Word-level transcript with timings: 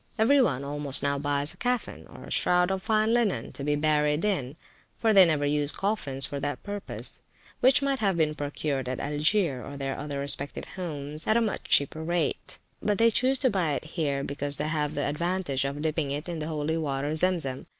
Every 0.17 0.41
one 0.41 0.63
almost 0.63 1.03
now 1.03 1.19
buys 1.19 1.53
a 1.53 1.57
caffin, 1.57 2.07
or 2.07 2.31
shroud 2.31 2.71
of 2.71 2.81
fine 2.81 3.13
linen, 3.13 3.51
to 3.51 3.63
be 3.63 3.75
buried 3.75 4.25
in 4.25 4.55
(for 4.97 5.13
they 5.13 5.25
never 5.25 5.45
use 5.45 5.71
coffins 5.71 6.25
for 6.25 6.39
that 6.39 6.63
purpose), 6.63 7.21
which 7.59 7.83
might 7.83 7.99
have 7.99 8.17
been 8.17 8.33
procured 8.33 8.89
at 8.89 8.99
Algier, 8.99 9.63
or 9.63 9.77
their 9.77 9.95
other 9.95 10.17
respective 10.17 10.65
homes, 10.65 11.27
at 11.27 11.37
a 11.37 11.39
much 11.39 11.65
cheaper 11.65 12.03
rate; 12.03 12.57
but 12.81 12.97
they 12.97 13.11
choose 13.11 13.37
to 13.37 13.51
buy 13.51 13.73
it 13.73 13.85
here, 13.93 14.23
because 14.23 14.57
they 14.57 14.69
have 14.69 14.95
the 14.95 15.05
advantage 15.05 15.65
of 15.65 15.79
dipping 15.83 16.09
it 16.09 16.27
in 16.27 16.39
the 16.39 16.47
holy 16.47 16.77
water, 16.77 17.13
Zem 17.13 17.37
Zem. 17.37 17.67